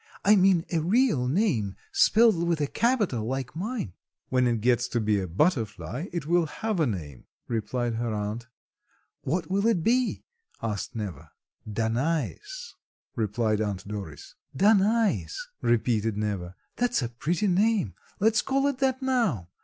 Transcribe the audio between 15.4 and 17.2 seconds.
repeated Neva, "That's a